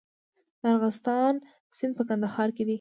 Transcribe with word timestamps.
د 0.59 0.61
ارغستان 0.73 1.33
سیند 1.75 1.93
په 1.97 2.03
کندهار 2.09 2.49
کې 2.55 2.63
دی 2.65 2.69